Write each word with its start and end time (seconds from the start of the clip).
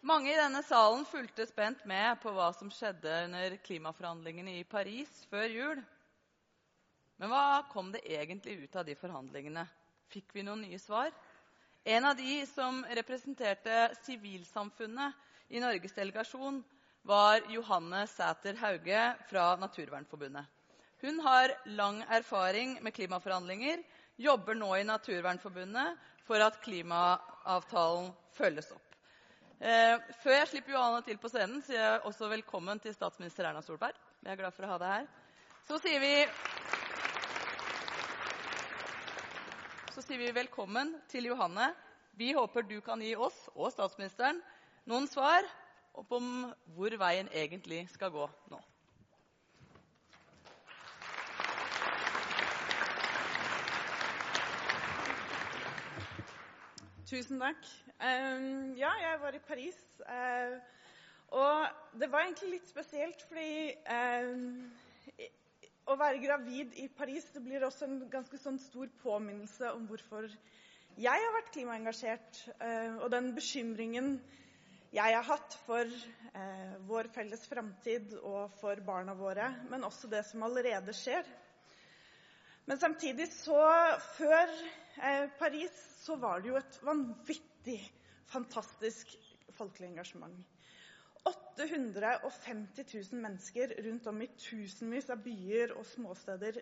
Mange 0.00 0.30
i 0.32 0.36
denne 0.38 0.62
salen 0.64 1.02
fulgte 1.04 1.44
spent 1.44 1.82
med 1.84 2.22
på 2.22 2.32
hva 2.32 2.46
som 2.56 2.70
skjedde 2.72 3.10
under 3.26 3.56
klimaforhandlingene 3.66 4.54
i 4.56 4.64
Paris 4.64 5.10
før 5.28 5.44
jul. 5.52 5.82
Men 7.20 7.28
hva 7.28 7.66
kom 7.68 7.90
det 7.92 8.00
egentlig 8.08 8.62
ut 8.62 8.78
av 8.80 8.86
de 8.88 8.96
forhandlingene? 8.96 9.66
Fikk 10.08 10.32
vi 10.32 10.46
noen 10.46 10.64
nye 10.64 10.80
svar? 10.80 11.12
En 11.84 12.08
av 12.08 12.16
de 12.16 12.40
som 12.48 12.80
representerte 12.96 13.90
sivilsamfunnet 14.00 15.52
i 15.52 15.60
Norges 15.60 15.92
delegasjon, 15.96 16.62
var 17.04 17.44
Johanne 17.52 18.02
Sæter 18.08 18.56
Hauge 18.60 19.04
fra 19.28 19.54
Naturvernforbundet. 19.60 20.44
Hun 21.00 21.20
har 21.24 21.52
lang 21.76 22.02
erfaring 22.12 22.78
med 22.84 22.92
klimaforhandlinger, 22.96 23.80
jobber 24.20 24.56
nå 24.56 24.74
i 24.76 24.84
Naturvernforbundet 24.84 25.96
for 26.28 26.44
at 26.44 26.60
klimaavtalen 26.64 28.12
følges 28.36 28.68
opp. 28.76 28.89
Eh, 29.60 29.98
før 30.22 30.38
jeg 30.38 30.48
slipper 30.48 30.72
Johanne 30.72 31.02
til 31.04 31.18
på 31.20 31.28
scenen, 31.28 31.58
sier 31.60 31.82
jeg 31.82 32.04
også 32.08 32.30
velkommen 32.32 32.78
til 32.80 32.94
statsminister 32.96 33.44
Erna 33.44 33.60
Solberg. 33.60 33.98
Vi 34.24 34.30
er 34.32 34.38
glad 34.40 34.54
for 34.56 34.64
å 34.64 34.70
ha 34.70 34.78
deg 34.80 34.94
her. 34.94 35.10
Så 35.68 35.76
sier 35.84 36.00
vi 36.00 36.14
Så 39.92 40.06
sier 40.06 40.16
vi 40.22 40.30
velkommen 40.32 40.94
til 41.12 41.28
Johanne. 41.28 41.74
Vi 42.16 42.30
håper 42.32 42.64
du 42.64 42.78
kan 42.80 43.04
gi 43.04 43.12
oss 43.20 43.36
og 43.52 43.68
statsministeren 43.74 44.40
noen 44.88 45.10
svar 45.12 45.44
om 45.92 46.48
hvor 46.72 46.96
veien 47.04 47.28
egentlig 47.28 47.82
skal 47.92 48.14
gå 48.16 48.30
nå. 48.48 48.62
Tusen 57.10 57.40
takk. 57.42 57.64
Um, 57.98 58.76
ja, 58.78 58.90
jeg 59.02 59.16
var 59.18 59.34
i 59.34 59.40
Paris. 59.42 59.78
Uh, 60.06 60.60
og 61.34 61.98
det 61.98 62.06
var 62.12 62.22
egentlig 62.22 62.52
litt 62.52 62.68
spesielt, 62.70 63.24
fordi 63.26 63.72
um, 63.90 65.24
å 65.90 65.96
være 65.98 66.20
gravid 66.22 66.76
i 66.78 66.86
Paris 66.94 67.26
det 67.34 67.42
blir 67.42 67.66
også 67.66 67.88
en 67.88 67.96
ganske 68.12 68.38
sånn 68.38 68.60
stor 68.62 68.86
påminnelse 69.02 69.72
om 69.74 69.88
hvorfor 69.90 70.28
jeg 71.00 71.24
har 71.24 71.34
vært 71.34 71.50
klimaengasjert, 71.56 72.44
uh, 72.62 73.02
og 73.02 73.10
den 73.16 73.32
bekymringen 73.34 74.12
jeg 74.94 75.18
har 75.18 75.26
hatt 75.26 75.58
for 75.66 75.90
uh, 75.90 76.78
vår 76.86 77.10
felles 77.16 77.42
framtid 77.50 78.14
og 78.20 78.54
for 78.62 78.86
barna 78.86 79.18
våre, 79.18 79.50
men 79.66 79.82
også 79.88 80.14
det 80.14 80.22
som 80.30 80.46
allerede 80.46 80.94
skjer. 80.94 81.26
Men 82.70 82.78
samtidig 82.78 83.26
så 83.34 83.58
Før 84.14 84.50
Paris 85.40 85.74
så 86.04 86.14
var 86.22 86.38
det 86.38 86.52
jo 86.52 86.58
et 86.60 86.76
vanvittig 86.86 87.80
fantastisk 88.30 89.10
folkelig 89.56 89.88
engasjement. 89.88 90.36
850 91.26 92.86
000 93.10 93.24
mennesker 93.24 93.74
rundt 93.84 94.06
om 94.06 94.22
i 94.22 94.30
tusenvis 94.38 95.10
av 95.10 95.18
byer 95.24 95.74
og 95.74 95.88
småsteder 95.96 96.60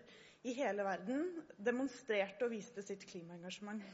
i 0.49 0.55
hele 0.57 0.83
verden 0.87 1.29
demonstrerte 1.61 2.47
og 2.47 2.55
viste 2.55 2.81
sitt 2.83 3.05
klimaengasjement. 3.05 3.85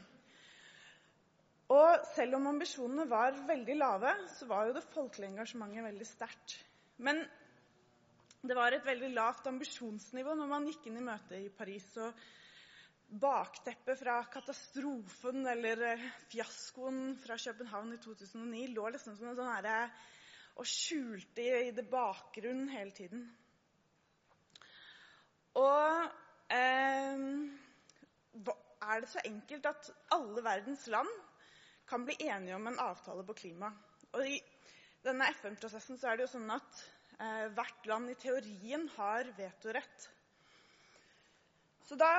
Og 1.68 2.06
selv 2.14 2.38
om 2.40 2.48
ambisjonene 2.48 3.04
var 3.12 3.36
veldig 3.44 3.76
lave, 3.76 4.16
så 4.38 4.48
var 4.48 4.70
jo 4.70 4.78
det 4.78 4.88
folkelige 4.88 5.34
engasjementet 5.34 5.84
veldig 5.90 6.08
sterkt. 6.08 6.56
Men 6.96 7.26
det 8.48 8.56
var 8.58 8.72
et 8.72 8.86
veldig 8.86 9.12
lavt 9.14 9.46
ambisjonsnivå 9.50 10.34
når 10.38 10.50
man 10.50 10.66
gikk 10.70 10.88
inn 10.88 11.00
i 11.00 11.06
møtet 11.06 11.38
i 11.40 11.52
Paris. 11.54 11.88
og 12.00 12.26
bakteppet 13.06 14.00
fra 14.00 14.16
katastrofen 14.30 15.46
eller 15.46 15.82
eh, 15.92 16.06
fiaskoen 16.30 17.14
fra 17.22 17.36
København 17.38 17.94
i 17.94 17.98
2009 18.02 18.66
lå 18.74 18.88
liksom 18.90 19.16
som 19.16 19.30
en 19.30 19.38
sånn 19.38 19.52
herre 19.52 19.76
og 20.56 20.66
skjulte 20.66 21.44
i, 21.44 21.70
det 21.76 21.84
bakgrunnen 21.90 22.70
hele 22.72 22.94
tiden. 22.96 23.26
Og 25.60 26.08
eh, 26.56 27.22
er 28.86 29.02
det 29.04 29.10
så 29.12 29.22
enkelt 29.24 29.68
at 29.68 29.90
alle 30.16 30.44
verdens 30.44 30.86
land 30.92 31.12
kan 31.86 32.06
bli 32.08 32.16
enige 32.24 32.56
om 32.56 32.66
en 32.70 32.80
avtale 32.82 33.24
på 33.28 33.36
klima? 33.36 33.70
Og 34.16 34.26
I 34.26 34.40
denne 35.04 35.28
FN-prosessen 35.36 36.00
så 36.00 36.10
er 36.10 36.18
det 36.18 36.26
jo 36.26 36.34
sånn 36.38 36.50
at 36.56 36.80
eh, 36.80 36.95
hvert 37.16 37.86
land 37.88 38.10
i 38.12 38.16
teorien 38.20 38.88
har 38.96 39.28
vetorett. 39.38 40.08
Så 41.86 41.96
da 41.96 42.10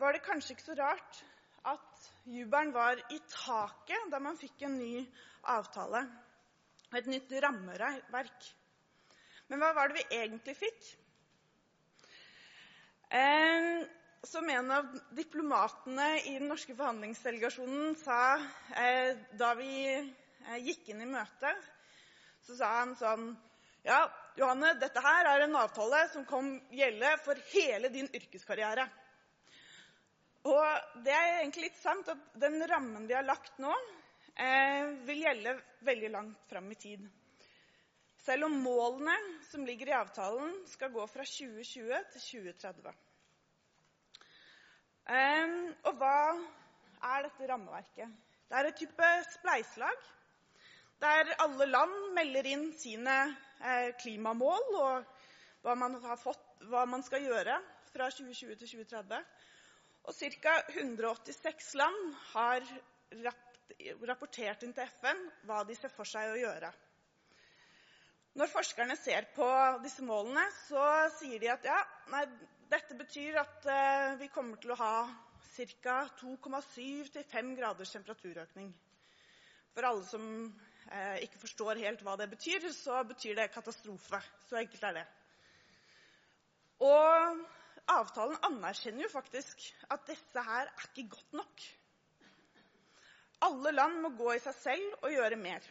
var 0.00 0.14
det 0.14 0.24
kanskje 0.24 0.54
ikke 0.54 0.68
så 0.68 0.76
rart 0.78 1.18
at 1.66 2.06
jubelen 2.30 2.70
var 2.74 3.00
i 3.10 3.18
taket 3.30 4.10
da 4.12 4.20
man 4.22 4.38
fikk 4.38 4.62
en 4.66 4.78
ny 4.78 5.02
avtale 5.50 6.04
og 6.86 6.98
et 7.00 7.08
nytt 7.10 7.34
rammeverk. 7.42 8.46
Men 9.50 9.62
hva 9.62 9.72
var 9.74 9.90
det 9.90 10.00
vi 10.00 10.20
egentlig 10.20 10.54
fikk? 10.58 10.86
Eh, 13.14 13.82
som 14.26 14.48
en 14.50 14.70
av 14.74 14.88
diplomatene 15.14 16.06
i 16.26 16.36
den 16.38 16.48
norske 16.50 16.74
forhandlingsdelegasjonen 16.74 17.94
sa 18.00 18.20
eh, 18.74 19.18
da 19.38 19.52
vi 19.58 19.72
eh, 19.94 20.56
gikk 20.66 20.90
inn 20.90 21.04
i 21.04 21.10
møtet, 21.10 21.66
så 22.46 22.58
sa 22.58 22.72
han 22.80 22.94
sånn 22.98 23.28
Ja, 23.86 24.00
Johanne, 24.36 24.74
dette 24.76 25.00
her 25.00 25.26
er 25.30 25.42
en 25.46 25.56
avtale 25.56 26.02
som 26.12 26.24
kan 26.28 26.48
gjelde 26.68 27.08
for 27.24 27.38
hele 27.54 27.88
din 27.88 28.08
yrkeskarriere. 28.12 28.84
Og 30.46 30.98
det 31.06 31.14
er 31.14 31.38
egentlig 31.38 31.70
litt 31.70 31.78
sant 31.80 32.10
at 32.12 32.34
den 32.42 32.60
rammen 32.68 33.06
vi 33.08 33.16
har 33.16 33.24
lagt 33.24 33.56
nå, 33.62 33.72
eh, 34.36 34.92
vil 35.08 35.22
gjelde 35.24 35.56
veldig 35.88 36.10
langt 36.12 36.44
fram 36.52 36.68
i 36.70 36.76
tid. 36.76 37.06
Selv 38.26 38.50
om 38.50 38.58
målene 38.60 39.16
som 39.48 39.64
ligger 39.64 39.88
i 39.88 39.96
avtalen, 39.96 40.52
skal 40.68 40.92
gå 40.92 41.06
fra 41.08 41.24
2020 41.24 42.04
til 42.12 42.26
2030. 42.26 42.92
Eh, 45.16 45.56
og 45.88 45.96
hva 45.96 46.18
er 47.14 47.24
dette 47.24 47.48
rammeverket? 47.48 48.12
Det 48.46 48.60
er 48.60 48.68
et 48.68 48.84
type 48.84 49.10
spleiselag 49.32 50.12
der 51.02 51.32
alle 51.44 51.66
land 51.68 51.96
melder 52.16 52.48
inn 52.48 52.70
sine 52.78 53.16
eh, 53.60 53.92
klimamål 54.00 54.78
og 54.80 55.16
hva 55.66 55.74
man, 55.78 55.98
fått, 56.20 56.42
hva 56.70 56.84
man 56.88 57.02
skal 57.04 57.24
gjøre 57.26 57.58
fra 57.90 58.08
2020 58.12 58.56
til 58.60 58.72
2030. 58.86 59.20
Og 60.06 60.14
ca. 60.14 60.56
186 60.76 61.74
land 61.80 62.02
har 62.32 62.66
rapportert 64.06 64.62
inn 64.62 64.74
til 64.76 64.86
FN 65.00 65.22
hva 65.48 65.62
de 65.66 65.74
ser 65.76 65.92
for 65.92 66.08
seg 66.08 66.32
å 66.32 66.38
gjøre. 66.38 66.70
Når 68.36 68.52
forskerne 68.52 68.96
ser 69.00 69.26
på 69.34 69.46
disse 69.82 70.04
målene, 70.04 70.44
så 70.66 70.82
sier 71.16 71.40
de 71.40 71.48
at 71.48 71.64
ja, 71.64 71.78
nei, 72.12 72.26
dette 72.68 72.96
betyr 72.98 73.38
at 73.40 73.64
uh, 73.64 74.18
vi 74.20 74.28
kommer 74.28 74.60
til 74.60 74.74
å 74.74 74.80
ha 74.80 74.96
ca. 75.56 75.96
2,7-5 76.20 77.54
graders 77.56 77.94
temperaturøkning. 77.96 78.68
For 79.72 79.88
alle 79.88 80.04
som 80.04 80.26
uh, 80.90 81.16
ikke 81.24 81.40
forstår 81.42 81.82
helt 81.82 82.02
hva 82.06 82.16
det 82.20 82.28
betyr, 82.32 82.68
så 82.74 83.02
betyr 83.08 83.36
det 83.38 83.50
katastrofe. 83.54 84.20
Så 84.48 84.60
enkelt 84.60 84.86
er 84.88 85.00
det. 85.00 85.06
Og 86.86 87.42
avtalen 87.88 88.38
anerkjenner 88.50 89.06
jo 89.06 89.12
faktisk 89.12 89.62
at 89.90 90.06
dette 90.08 90.46
her 90.48 90.68
er 90.68 90.88
ikke 90.90 91.08
godt 91.16 91.36
nok. 91.40 91.66
Alle 93.46 93.72
land 93.72 94.00
må 94.02 94.12
gå 94.16 94.32
i 94.34 94.42
seg 94.42 94.56
selv 94.58 95.02
og 95.02 95.12
gjøre 95.12 95.38
mer. 95.40 95.64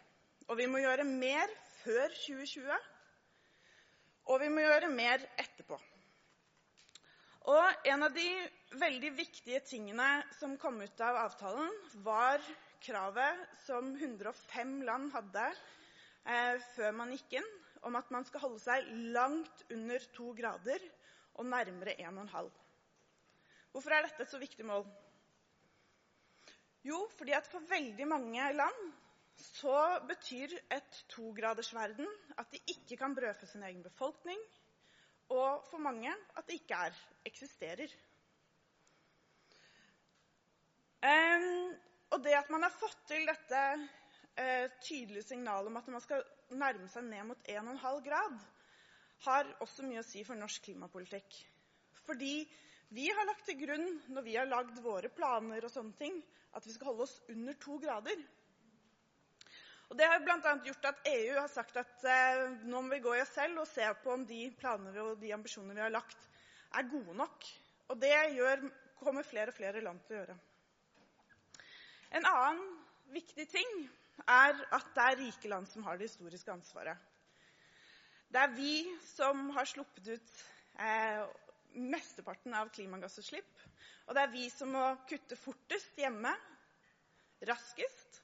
Og 0.47 0.57
vi 0.59 0.67
må 0.69 0.81
gjøre 0.83 1.05
mer 1.07 1.51
før 1.81 2.13
2020. 2.13 2.77
Og 4.25 4.41
vi 4.41 4.49
må 4.49 4.63
gjøre 4.65 4.89
mer 4.93 5.25
etterpå. 5.41 5.77
Og 7.45 7.87
en 7.91 8.03
av 8.07 8.13
de 8.13 8.29
veldig 8.81 9.11
viktige 9.17 9.59
tingene 9.67 10.07
som 10.39 10.55
kom 10.61 10.79
ut 10.81 11.01
av 11.05 11.19
avtalen, 11.27 11.69
var 12.05 12.41
kravet 12.85 13.45
som 13.65 13.87
105 13.95 14.75
land 14.85 15.09
hadde 15.15 15.45
eh, 15.49 16.59
før 16.75 16.93
man 16.99 17.13
gikk 17.15 17.39
inn, 17.39 17.49
om 17.85 17.97
at 17.97 18.11
man 18.13 18.25
skal 18.27 18.45
holde 18.45 18.61
seg 18.61 18.89
langt 19.15 19.65
under 19.73 20.05
to 20.15 20.31
grader 20.37 20.85
og 21.35 21.49
nærmere 21.49 21.97
1,5. 22.01 22.51
Hvorfor 23.73 23.91
er 23.91 24.05
dette 24.05 24.23
et 24.23 24.31
så 24.31 24.39
viktig 24.39 24.65
mål? 24.65 24.85
Jo, 26.85 27.01
fordi 27.17 27.33
at 27.33 27.49
for 27.49 27.65
veldig 27.69 28.07
mange 28.07 28.51
land 28.53 28.85
så 29.41 29.99
betyr 30.07 30.53
et 30.71 30.99
togradersverden 31.11 32.07
at 32.39 32.51
de 32.53 32.61
ikke 32.71 32.97
kan 33.01 33.15
brødfø 33.17 33.49
sin 33.49 33.65
egen 33.67 33.83
befolkning, 33.83 34.39
og 35.33 35.65
for 35.71 35.81
mange 35.81 36.13
at 36.37 36.45
det 36.47 36.61
ikke 36.61 36.77
er, 36.87 36.99
eksisterer. 37.25 37.89
Og 42.13 42.21
det 42.23 42.35
at 42.37 42.51
man 42.53 42.65
har 42.65 42.73
fått 42.73 43.01
til 43.09 43.25
dette 43.27 43.61
eh, 44.37 44.67
tydelige 44.83 45.25
signalet 45.29 45.71
om 45.71 45.79
at 45.79 45.89
man 45.93 46.03
skal 46.03 46.23
nærme 46.55 46.87
seg 46.91 47.07
ned 47.07 47.31
mot 47.31 47.49
1,5 47.49 48.03
grad, 48.05 48.37
har 49.25 49.51
også 49.63 49.85
mye 49.87 50.03
å 50.03 50.05
si 50.05 50.23
for 50.27 50.37
norsk 50.37 50.67
klimapolitikk. 50.67 51.37
Fordi 52.05 52.37
vi 52.93 53.09
har 53.09 53.27
lagt 53.27 53.47
til 53.49 53.57
grunn 53.63 53.87
når 54.13 54.25
vi 54.27 54.35
har 54.37 54.49
lagd 54.49 54.77
våre 54.85 55.09
planer 55.09 55.65
og 55.65 55.73
sånne 55.73 55.97
ting, 55.99 56.19
at 56.55 56.65
vi 56.67 56.75
skal 56.75 56.91
holde 56.91 57.07
oss 57.07 57.15
under 57.31 57.57
to 57.59 57.79
grader. 57.81 58.21
Og 59.89 59.97
Det 59.97 60.07
har 60.09 60.23
bl.a. 60.25 60.53
gjort 60.65 60.87
at 60.89 61.07
EU 61.11 61.35
har 61.37 61.51
sagt 61.51 61.77
at 61.77 62.05
eh, 62.09 62.45
nå 62.65 62.81
må 62.81 62.95
vi 62.95 63.03
gå 63.03 63.13
i 63.15 63.21
oss 63.21 63.35
selv 63.35 63.61
og 63.61 63.69
se 63.69 63.85
på 64.01 64.13
om 64.15 64.25
de 64.25 64.47
planer 64.57 64.97
og 65.03 65.19
de 65.21 65.33
ambisjoner 65.35 65.77
vi 65.77 65.83
har 65.83 65.93
lagt, 65.93 66.17
er 66.73 66.89
gode 66.89 67.13
nok. 67.17 67.45
Og 67.93 67.99
det 68.01 68.15
gjør, 68.33 68.65
kommer 68.97 69.27
flere 69.27 69.53
og 69.53 69.57
flere 69.57 69.83
land 69.85 70.01
til 70.07 70.17
å 70.17 70.21
gjøre. 70.23 70.37
En 72.15 72.25
annen 72.29 72.63
viktig 73.11 73.43
ting 73.51 73.71
er 74.23 74.59
at 74.73 74.91
det 74.95 75.05
er 75.05 75.17
rike 75.19 75.49
land 75.51 75.67
som 75.67 75.83
har 75.83 75.99
det 75.99 76.07
historiske 76.07 76.53
ansvaret. 76.53 76.95
Det 78.31 78.39
er 78.39 78.53
vi 78.55 78.75
som 79.03 79.49
har 79.55 79.67
sluppet 79.67 80.07
ut 80.15 80.35
eh, 80.79 81.25
mesteparten 81.75 82.55
av 82.55 82.71
klimagassutslipp. 82.75 83.65
Og 84.07 84.15
det 84.15 84.23
er 84.23 84.31
vi 84.33 84.45
som 84.53 84.71
må 84.71 84.85
kutte 85.09 85.37
fortest 85.39 85.99
hjemme, 85.99 86.31
raskest. 87.49 88.21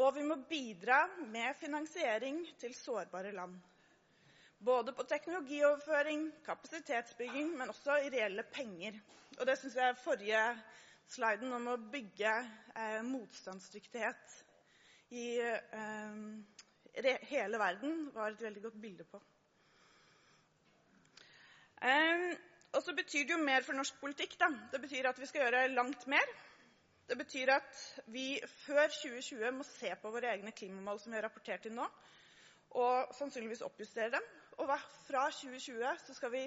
Og 0.00 0.14
vi 0.16 0.24
må 0.24 0.38
bidra 0.48 1.04
med 1.28 1.56
finansiering 1.60 2.40
til 2.60 2.72
sårbare 2.74 3.34
land. 3.36 3.58
Både 4.62 4.94
på 4.96 5.04
teknologioverføring, 5.10 6.30
kapasitetsbygging, 6.46 7.50
men 7.58 7.68
også 7.68 7.98
i 8.06 8.12
reelle 8.14 8.44
penger. 8.46 8.96
Og 9.40 9.44
det 9.48 9.58
syns 9.60 9.76
jeg 9.76 10.00
forrige 10.00 10.44
sliden 11.12 11.52
om 11.56 11.68
å 11.72 11.80
bygge 11.92 12.32
eh, 12.76 13.00
motstandsdyktighet 13.04 14.38
i 15.12 15.26
eh, 15.40 17.18
hele 17.28 17.60
verden 17.60 18.06
var 18.14 18.32
et 18.32 18.44
veldig 18.46 18.62
godt 18.64 18.80
bilde 18.80 19.04
på. 19.08 19.20
Eh, 21.82 22.30
og 22.72 22.80
så 22.80 22.94
betyr 22.96 23.26
det 23.28 23.34
jo 23.36 23.42
mer 23.44 23.64
for 23.66 23.76
norsk 23.76 23.98
politikk. 24.00 24.38
Da. 24.40 24.48
Det 24.72 24.80
betyr 24.80 25.10
at 25.10 25.20
vi 25.20 25.28
skal 25.28 25.46
gjøre 25.46 25.66
langt 25.74 26.06
mer. 26.08 26.32
Det 27.08 27.18
betyr 27.18 27.50
at 27.58 27.80
vi 28.14 28.38
før 28.64 28.86
2020 28.88 29.50
må 29.58 29.66
se 29.68 29.90
på 30.00 30.12
våre 30.14 30.30
egne 30.32 30.54
klimamål 30.56 31.00
som 31.02 31.12
vi 31.12 31.18
har 31.18 31.26
rapportert 31.26 31.66
inn 31.68 31.76
nå, 31.76 31.88
og 32.80 33.10
sannsynligvis 33.18 33.64
oppjustere 33.66 34.14
dem. 34.14 34.28
Og 34.62 34.70
fra 35.08 35.26
2020 35.34 36.06
så 36.06 36.16
skal 36.16 36.32
vi 36.32 36.46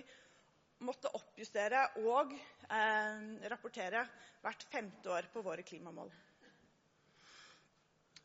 måtte 0.83 1.11
oppjustere 1.15 1.81
og 2.03 2.33
eh, 2.35 3.49
rapportere 3.51 4.03
hvert 4.43 4.65
femte 4.71 5.11
år 5.11 5.29
på 5.33 5.43
våre 5.45 5.63
klimamål. 5.63 6.11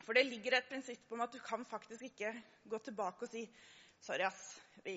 For 0.01 0.17
det 0.17 0.27
ligger 0.27 0.57
et 0.57 0.67
prinsipp 0.71 1.13
om 1.15 1.23
at 1.23 1.33
du 1.35 1.39
kan 1.45 1.63
faktisk 1.69 2.09
ikke 2.09 2.33
gå 2.67 2.81
tilbake 2.83 3.27
og 3.27 3.31
si 3.31 3.45
Sorry, 4.01 4.25
ass. 4.25 4.57
Vi, 4.81 4.95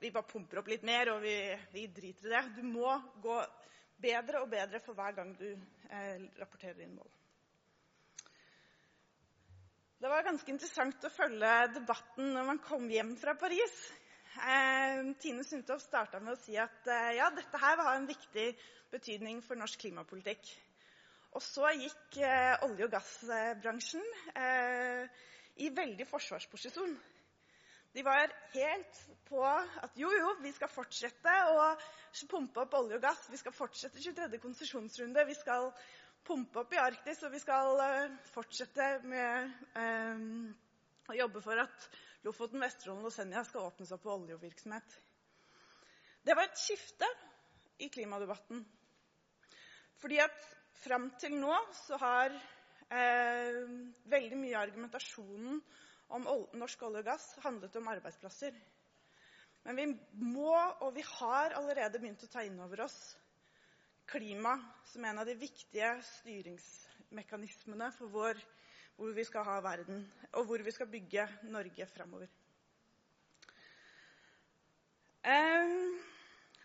vi 0.00 0.08
bare 0.08 0.24
pumper 0.24 0.62
opp 0.62 0.70
litt 0.72 0.84
mer, 0.88 1.10
og 1.12 1.18
vi, 1.20 1.34
vi, 1.74 1.82
driter 1.92 2.24
i 2.24 2.30
det. 2.32 2.40
Du 2.56 2.62
må 2.64 2.94
gå 3.20 3.34
bedre 4.00 4.40
og 4.40 4.48
bedre 4.48 4.80
for 4.80 4.96
hver 4.96 5.12
gang 5.18 5.34
du 5.36 5.50
eh, 5.50 6.22
rapporterer 6.40 6.80
inn 6.80 6.94
mål. 6.96 7.10
Det 10.00 10.08
var 10.08 10.24
ganske 10.24 10.48
interessant 10.48 11.04
å 11.04 11.12
følge 11.12 11.52
debatten 11.74 12.32
når 12.32 12.48
man 12.48 12.62
kom 12.64 12.88
hjem 12.88 13.12
fra 13.20 13.36
Paris. 13.36 13.76
Eh, 14.38 15.14
Tine 15.18 15.42
Sundtoft 15.44 15.88
starta 15.88 16.20
med 16.22 16.36
å 16.36 16.38
si 16.38 16.54
at 16.60 16.86
eh, 16.86 17.16
ja, 17.18 17.30
dette 17.34 17.58
her 17.58 17.78
vil 17.78 17.88
ha 17.88 17.94
en 17.98 18.06
viktig 18.06 18.46
betydning 18.92 19.40
for 19.42 19.58
norsk 19.58 19.80
klimapolitikk. 19.82 20.52
Og 21.34 21.42
så 21.42 21.70
gikk 21.74 22.20
eh, 22.22 22.54
olje- 22.66 22.86
og 22.86 22.92
gassbransjen 22.94 24.06
eh, 24.38 25.08
i 25.66 25.70
veldig 25.74 26.06
forsvarsposisjon. 26.06 26.94
De 27.90 28.04
var 28.06 28.30
helt 28.54 29.00
på 29.26 29.42
at 29.42 29.98
jo, 29.98 30.10
jo, 30.14 30.34
vi 30.44 30.52
skal 30.54 30.70
fortsette 30.70 31.32
å 31.50 31.64
pumpe 32.30 32.62
opp 32.62 32.76
olje 32.78 33.00
og 33.00 33.02
gass. 33.02 33.24
Vi 33.32 33.38
skal 33.40 33.54
fortsette 33.54 33.98
23. 33.98 34.38
konsesjonsrunde. 34.42 35.26
Vi 35.26 35.34
skal 35.38 35.72
pumpe 36.26 36.62
opp 36.62 36.74
i 36.74 36.78
Arktis, 36.78 37.24
og 37.26 37.34
vi 37.34 37.42
skal 37.42 37.82
fortsette 38.30 38.92
med 39.10 39.50
um, 39.74 40.52
å 41.10 41.18
jobbe 41.18 41.42
for 41.42 41.58
at 41.62 41.90
Lofoten, 42.26 42.60
Vesterålen 42.60 43.06
og 43.08 43.14
Senja 43.14 43.42
skal 43.48 43.68
åpne 43.70 43.86
seg 43.88 44.00
for 44.02 44.18
oljevirksomhet. 44.18 44.96
Det 46.26 46.36
var 46.36 46.48
et 46.48 46.60
skifte 46.60 47.08
i 47.80 47.88
klimadebatten. 47.92 48.60
Fordi 50.00 50.18
at 50.20 50.36
fram 50.82 51.08
til 51.20 51.36
nå 51.40 51.54
så 51.76 51.96
har 52.00 52.34
eh, 52.34 53.62
veldig 54.12 54.40
mye 54.40 54.56
av 54.56 54.66
argumentasjonen 54.66 55.62
om 56.16 56.28
norsk 56.60 56.84
olje 56.88 57.02
og 57.04 57.08
gass 57.08 57.26
handlet 57.44 57.76
om 57.80 57.88
arbeidsplasser. 57.92 58.56
Men 59.64 59.76
vi 59.76 59.86
må, 60.24 60.52
og 60.80 60.94
vi 60.96 61.04
har 61.04 61.56
allerede 61.56 62.00
begynt 62.00 62.24
å 62.24 62.30
ta 62.32 62.44
inn 62.44 62.60
over 62.64 62.86
oss 62.86 62.98
klima 64.10 64.56
som 64.90 65.04
en 65.06 65.20
av 65.22 65.28
de 65.28 65.36
viktige 65.38 65.92
styringsmekanismene 66.16 67.90
for 67.94 68.10
vår, 68.10 68.40
hvor 68.96 69.12
vi 69.16 69.24
skal 69.24 69.44
ha 69.44 69.60
verden, 69.64 70.04
og 70.32 70.44
hvor 70.44 70.62
vi 70.62 70.70
skal 70.70 70.86
bygge 70.90 71.28
Norge 71.42 71.86
framover. 71.86 72.26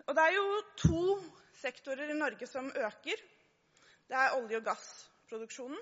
Og 0.05 0.15
det 0.15 0.23
er 0.23 0.35
jo 0.35 0.47
to 0.77 1.03
sektorer 1.59 2.11
i 2.11 2.17
Norge 2.17 2.47
som 2.47 2.67
øker. 2.69 3.21
Det 4.07 4.17
er 4.17 4.35
olje- 4.37 4.57
og 4.57 4.63
gassproduksjonen, 4.63 5.79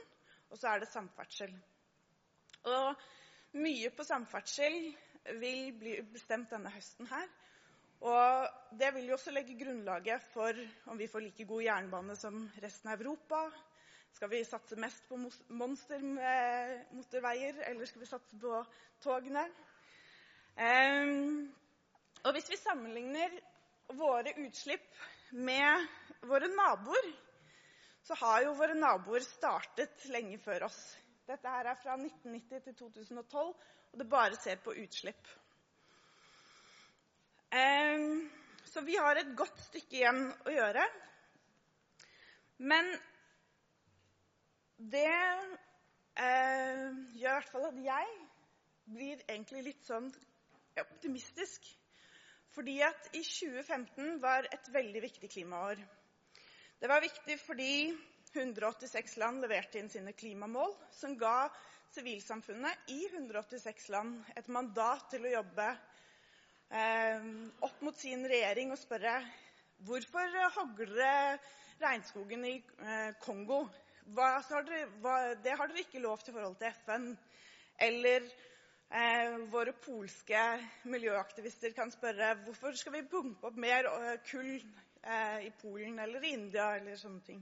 og 0.50 0.58
så 0.58 0.68
er 0.68 0.80
det 0.80 0.88
samferdsel. 0.88 1.54
Og 2.64 2.96
mye 3.60 3.90
på 3.92 4.04
samferdsel 4.08 4.78
vil 5.40 5.74
bli 5.80 5.98
bestemt 6.14 6.52
denne 6.54 6.72
høsten 6.72 7.08
her. 7.08 7.28
Og 8.04 8.48
det 8.80 8.94
vil 8.96 9.12
jo 9.12 9.18
også 9.18 9.32
legge 9.32 9.56
grunnlaget 9.60 10.24
for 10.34 10.58
om 10.92 11.00
vi 11.00 11.08
får 11.08 11.24
like 11.24 11.46
god 11.48 11.64
jernbane 11.64 12.16
som 12.20 12.42
resten 12.64 12.90
av 12.92 13.02
Europa. 13.02 13.46
Skal 14.14 14.30
vi 14.30 14.44
satse 14.46 14.76
mest 14.78 15.08
på 15.10 15.18
monstermotorveier, 15.50 17.64
eller 17.70 17.86
skal 17.90 18.02
vi 18.04 18.06
satse 18.06 18.38
på 18.40 18.66
togene? 19.02 19.48
Um, 20.54 21.50
og 22.22 22.32
hvis 22.36 22.50
vi 22.52 22.58
sammenligner 22.62 23.34
våre 23.98 24.34
utslipp 24.46 24.86
med 25.34 25.88
våre 26.30 26.48
naboer, 26.52 27.10
så 28.06 28.14
har 28.22 28.44
jo 28.46 28.54
våre 28.60 28.76
naboer 28.78 29.26
startet 29.26 30.06
lenge 30.14 30.38
før 30.44 30.64
oss. 30.68 30.98
Dette 31.26 31.50
her 31.50 31.66
er 31.72 31.78
fra 31.82 31.94
1990 31.98 32.62
til 32.68 32.76
2012, 32.84 33.50
og 33.94 33.98
det 33.98 34.08
bare 34.12 34.38
ser 34.38 34.58
på 34.62 34.76
utslipp. 34.78 35.26
Um, 37.54 38.30
så 38.70 38.82
vi 38.86 38.96
har 38.98 39.16
et 39.18 39.38
godt 39.38 39.60
stykke 39.72 39.96
igjen 39.98 40.34
å 40.46 40.50
gjøre. 40.54 40.86
Men 42.62 42.94
det 44.78 45.08
eh, 46.18 46.90
gjør 47.14 47.18
i 47.18 47.38
hvert 47.38 47.52
fall 47.52 47.68
at 47.70 47.80
jeg 47.86 48.14
blir 48.94 49.22
egentlig 49.28 49.64
litt 49.70 49.84
sånn 49.88 50.10
optimistisk. 50.82 51.66
Fordi 52.54 52.80
at 52.86 53.10
i 53.18 53.24
2015 53.26 54.20
var 54.22 54.46
et 54.54 54.68
veldig 54.74 55.02
viktig 55.08 55.30
klimaår. 55.34 55.80
Det 56.82 56.90
var 56.90 57.02
viktig 57.02 57.38
fordi 57.42 57.94
186 58.34 59.16
land 59.22 59.42
leverte 59.42 59.80
inn 59.80 59.90
sine 59.94 60.14
klimamål, 60.18 60.74
som 60.94 61.16
ga 61.18 61.48
sivilsamfunnet 61.94 62.90
i 62.94 63.04
186 63.12 63.90
land 63.94 64.34
et 64.38 64.50
mandat 64.54 65.06
til 65.14 65.26
å 65.26 65.34
jobbe 65.36 65.68
eh, 66.74 67.28
opp 67.66 67.84
mot 67.86 67.98
sin 67.98 68.26
regjering 68.30 68.74
og 68.74 68.82
spørre 68.82 69.20
hvorfor 69.86 70.38
hagler 70.58 71.38
regnskogen 71.82 72.46
i 72.50 72.56
eh, 72.58 73.14
Kongo? 73.22 73.64
Hva, 74.12 74.42
har 74.44 74.66
dere, 74.68 74.88
hva, 75.00 75.14
det 75.40 75.54
har 75.56 75.70
dere 75.70 75.84
ikke 75.86 76.02
lov 76.04 76.20
til 76.20 76.34
i 76.34 76.36
forhold 76.36 76.58
til 76.60 76.74
FN. 76.84 77.06
Eller 77.88 78.26
eh, 78.92 79.38
våre 79.54 79.74
polske 79.86 80.42
miljøaktivister 80.92 81.72
kan 81.78 81.92
spørre 81.94 82.34
hvorfor 82.44 82.76
skal 82.78 82.98
vi 82.98 83.06
pumpe 83.10 83.48
opp 83.48 83.60
mer 83.60 83.88
eh, 83.88 84.18
kull 84.28 84.52
eh, 84.58 85.48
i 85.48 85.54
Polen 85.62 86.02
eller 86.04 86.24
i 86.24 86.34
India 86.36 86.74
eller 86.78 87.00
sånne 87.00 87.24
ting. 87.26 87.40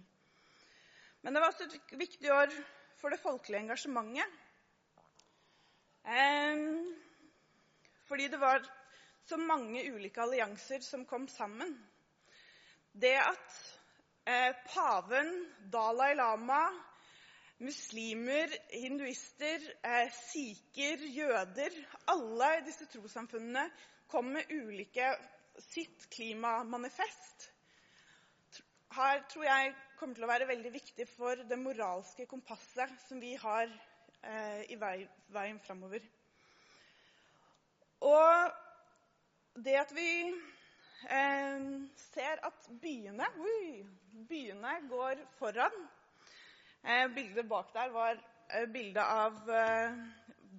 Men 1.21 1.33
det 1.33 1.41
var 1.41 1.53
også 1.53 1.67
et 1.67 1.97
viktig 1.97 2.31
år 2.33 2.53
for 3.01 3.13
det 3.13 3.21
folkelige 3.21 3.63
engasjementet. 3.65 4.39
fordi 8.09 8.27
det 8.27 8.39
var 8.39 8.65
så 9.25 9.37
mange 9.37 9.83
ulike 9.93 10.21
allianser 10.21 10.79
som 10.79 11.05
kom 11.05 11.27
sammen. 11.27 11.75
Det 12.91 13.15
at 13.15 13.70
eh, 14.25 14.53
paven, 14.73 15.31
Dalai 15.73 16.13
Lama, 16.15 16.63
muslimer, 17.61 18.49
hinduister, 18.73 19.61
eh, 19.83 20.11
sikher, 20.31 20.97
jøder 20.97 21.75
Alle 22.07 22.51
disse 22.65 22.87
trossamfunnene 22.89 23.67
kom 24.11 24.33
med 24.35 24.49
ulike 24.51 25.13
sitt 25.59 26.09
klimamanifest. 26.11 27.51
Her 28.91 29.21
tror 29.29 29.45
jeg 29.45 29.75
kommer 29.99 30.17
til 30.17 30.25
å 30.25 30.31
være 30.31 30.49
veldig 30.49 30.71
viktig 30.73 31.05
for 31.07 31.43
det 31.47 31.59
moralske 31.59 32.25
kompasset 32.27 32.91
som 33.05 33.21
vi 33.21 33.35
har 33.39 33.69
eh, 33.69 34.65
i 34.73 34.75
vei, 34.79 35.05
veien 35.31 35.61
framover. 35.63 36.03
Og 38.01 39.61
det 39.63 39.77
at 39.79 39.93
vi 39.95 40.09
ser 41.01 42.41
at 42.45 42.69
byene, 42.81 43.25
ui, 43.41 43.83
byene 44.29 44.73
går 44.89 45.21
foran 45.39 45.73
eh, 46.83 47.07
Bildet 47.15 47.47
bak 47.49 47.73
der 47.73 47.89
var 47.89 48.19
eh, 48.53 48.67
bildet 48.69 49.03
av 49.03 49.49
eh, 49.49 49.95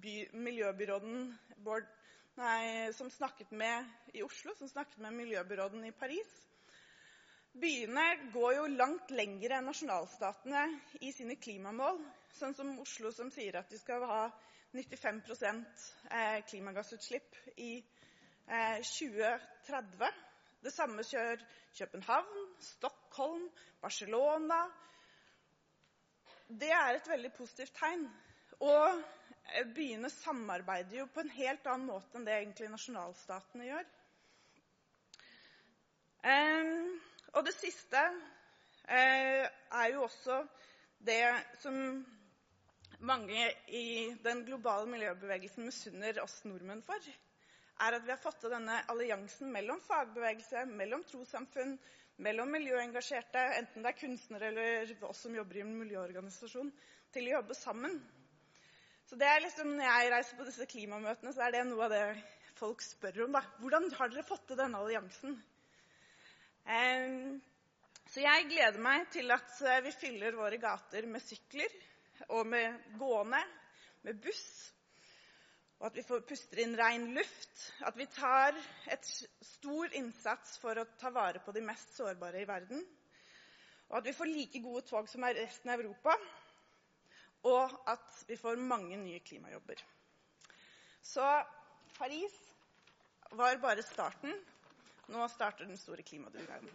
by, 0.03 0.15
miljøbyråden 0.33 1.29
Bård, 1.63 1.87
nei, 2.35 2.91
som 2.91 3.07
snakket 3.11 3.51
med 3.55 3.85
i 4.13 4.23
Oslo, 4.25 4.51
som 4.59 4.67
snakket 4.67 4.99
med 4.99 5.15
miljøbyråden 5.15 5.85
i 5.87 5.93
Paris. 5.95 6.33
Byene 7.55 8.03
går 8.33 8.57
jo 8.57 8.65
langt 8.73 9.13
lenger 9.15 9.55
enn 9.55 9.69
nasjonalstatene 9.69 10.65
i 10.99 11.13
sine 11.15 11.37
klimamål. 11.39 12.01
Sånn 12.35 12.57
som 12.57 12.73
Oslo, 12.83 13.13
som 13.15 13.31
sier 13.31 13.55
at 13.61 13.71
de 13.71 13.79
skal 13.79 14.03
ha 14.09 14.25
95 14.73 15.21
eh, 16.09 16.43
klimagassutslipp 16.49 17.39
i 17.55 17.77
2030. 18.43 20.11
Det 20.63 20.71
samme 20.71 21.03
kjører 21.03 21.41
København, 21.77 22.43
Stockholm, 22.63 23.49
Barcelona. 23.81 24.61
Det 26.47 26.71
er 26.71 26.95
et 26.95 27.09
veldig 27.09 27.33
positivt 27.35 27.73
tegn. 27.75 28.05
Og 28.63 29.01
eh, 29.55 29.67
byene 29.75 30.09
samarbeider 30.13 31.01
jo 31.01 31.09
på 31.11 31.23
en 31.23 31.33
helt 31.35 31.67
annen 31.67 31.89
måte 31.89 32.19
enn 32.19 32.27
det 32.27 32.37
egentlig 32.37 32.71
nasjonalstatene 32.71 33.67
gjør. 33.71 33.91
og 37.33 37.41
det 37.43 37.51
siste 37.57 37.99
eh, 38.87 39.43
er 39.43 39.87
jo 39.91 40.05
også 40.05 40.37
det 41.03 41.19
som 41.59 41.75
mange 43.03 43.49
i 43.67 44.13
den 44.23 44.45
globale 44.47 44.87
miljøbevegelsen 44.87 45.67
misunner 45.67 46.21
oss 46.23 46.37
nordmenn 46.47 46.83
for, 46.87 47.11
er 47.81 47.97
at 47.97 48.05
vi 48.05 48.11
har 48.13 48.21
fått 48.21 48.39
til 48.43 48.53
denne 48.53 48.79
alliansen 48.91 49.51
mellom 49.53 49.81
fagbevegelse, 49.87 50.65
mellom 50.69 51.03
trossamfunn, 51.09 51.77
mellom 52.23 52.51
miljøengasjerte, 52.53 53.41
enten 53.57 53.85
det 53.85 53.93
er 53.93 53.99
kunstnere 53.99 54.51
eller 54.51 55.07
oss 55.07 55.23
som 55.25 55.35
jobber 55.35 55.57
i 55.57 55.63
en 55.65 55.73
miljøorganisasjon, 55.79 56.69
til 57.13 57.29
å 57.29 57.39
jobbe 57.39 57.57
sammen. 57.57 57.97
Så 59.09 59.17
det 59.19 59.27
er 59.27 59.41
liksom, 59.43 59.73
Når 59.77 59.85
jeg 59.89 60.11
reiser 60.13 60.37
på 60.37 60.45
disse 60.47 60.65
klimamøtene, 60.69 61.33
så 61.33 61.41
er 61.45 61.51
det 61.53 61.65
noe 61.67 61.87
av 61.87 61.91
det 61.93 62.05
folk 62.57 62.81
spør 62.81 63.25
om. 63.25 63.33
da. 63.35 63.41
Hvordan 63.59 63.89
har 63.97 64.09
dere 64.13 64.23
fått 64.27 64.47
til 64.47 64.59
denne 64.59 64.79
alliansen? 64.79 65.41
så 68.13 68.21
jeg 68.23 68.45
gleder 68.47 68.79
meg 68.79 69.09
til 69.11 69.31
at 69.35 69.57
vi 69.83 69.91
fyller 69.91 70.37
våre 70.37 70.55
gater 70.61 71.03
med 71.11 71.19
sykler 71.19 71.73
og 72.29 72.47
med 72.47 72.77
gående, 72.95 73.41
med 74.07 74.21
buss 74.23 74.72
og 75.83 75.89
at 75.89 75.97
vi 75.99 76.03
får 76.07 76.21
puster 76.23 76.61
inn 76.63 76.77
ren 76.79 77.09
luft. 77.11 77.63
At 77.83 77.97
vi 77.99 78.05
tar 78.07 78.55
et 78.87 79.09
stor 79.43 79.91
innsats 79.99 80.55
for 80.61 80.79
å 80.79 80.85
ta 80.95 81.11
vare 81.11 81.41
på 81.43 81.51
de 81.51 81.63
mest 81.65 81.91
sårbare 81.97 82.39
i 82.39 82.47
verden. 82.47 82.79
Og 83.89 83.97
at 83.99 84.07
vi 84.07 84.13
får 84.15 84.31
like 84.31 84.61
gode 84.63 84.85
tog 84.87 85.11
som 85.11 85.27
er 85.27 85.35
resten 85.41 85.73
av 85.73 85.83
Europa. 85.83 86.15
Og 87.51 87.75
at 87.91 88.23
vi 88.29 88.39
får 88.39 88.63
mange 88.63 88.95
nye 89.01 89.19
klimajobber. 89.27 89.83
Så 91.03 91.27
Paris 91.97 92.39
var 93.35 93.59
bare 93.59 93.83
starten. 93.83 94.39
Nå 95.11 95.27
starter 95.35 95.67
den 95.67 95.77
store 95.77 96.07
klimadugnaden. 96.07 96.71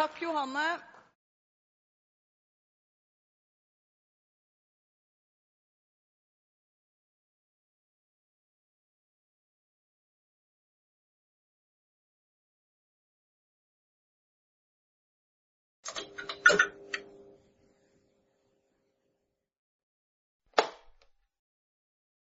Takk, 0.00 0.22
Johanne. 0.22 0.80